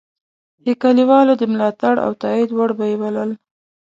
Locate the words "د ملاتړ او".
1.37-2.11